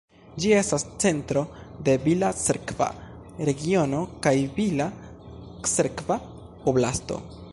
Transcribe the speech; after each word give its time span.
Ĝi 0.43 0.51
estas 0.59 0.85
centro 1.03 1.43
de 1.89 1.93
Bila-Cerkva 2.05 2.87
regiono 3.49 4.01
kaj 4.27 4.35
Bila-Cerkva 4.57 6.21
oblasto. 6.73 7.23